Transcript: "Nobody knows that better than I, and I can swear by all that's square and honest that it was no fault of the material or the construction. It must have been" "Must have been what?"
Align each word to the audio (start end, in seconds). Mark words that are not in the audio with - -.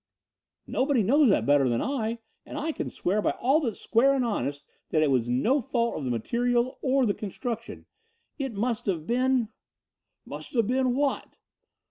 "Nobody 0.65 1.03
knows 1.03 1.29
that 1.29 1.45
better 1.45 1.69
than 1.69 1.79
I, 1.79 2.17
and 2.43 2.57
I 2.57 2.71
can 2.71 2.89
swear 2.89 3.21
by 3.21 3.35
all 3.39 3.59
that's 3.59 3.79
square 3.79 4.15
and 4.15 4.25
honest 4.25 4.65
that 4.89 5.03
it 5.03 5.11
was 5.11 5.29
no 5.29 5.61
fault 5.61 5.95
of 5.95 6.05
the 6.05 6.09
material 6.09 6.79
or 6.81 7.05
the 7.05 7.13
construction. 7.13 7.85
It 8.39 8.55
must 8.55 8.87
have 8.87 9.05
been" 9.05 9.49
"Must 10.25 10.53
have 10.55 10.65
been 10.65 10.95
what?" 10.95 11.37